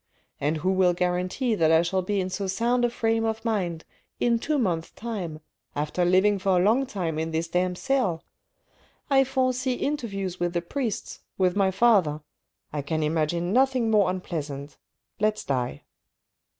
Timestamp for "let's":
15.19-15.43